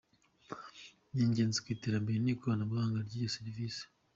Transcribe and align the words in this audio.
Ni 1.13 1.21
ingenzi 1.25 1.57
ku 1.63 1.67
iterambere 1.75 2.15
ry’ikoranabuhanga 2.23 2.97
n’irya 3.05 3.33
serivisi. 3.35 3.81